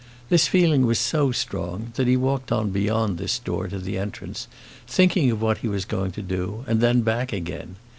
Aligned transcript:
This 0.29 0.47
feeling 0.47 0.87
was 0.87 0.97
so 0.97 1.31
strong, 1.31 1.91
that 1.93 2.07
he 2.07 2.17
walked 2.17 2.51
on 2.51 2.71
beyond 2.71 3.19
this 3.19 3.37
door 3.37 3.67
to 3.67 3.77
the 3.77 3.99
entrance, 3.99 4.47
thinking 4.87 5.29
of 5.29 5.43
what 5.43 5.59
he 5.59 5.67
was 5.67 5.85
going 5.85 6.11
to 6.13 6.23
do, 6.23 6.63
and 6.65 6.81
then 6.81 7.01
back 7.01 7.31
again. 7.31 7.75